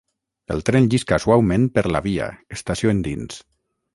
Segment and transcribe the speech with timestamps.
[0.53, 3.39] El tren llisca suaument per la via, estació endins.